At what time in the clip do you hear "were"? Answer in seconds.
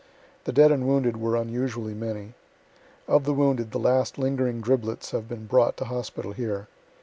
1.17-1.35